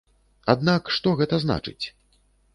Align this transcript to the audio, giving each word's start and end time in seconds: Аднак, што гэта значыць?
Аднак, 0.53 0.89
што 0.95 1.13
гэта 1.21 1.41
значыць? 1.45 1.85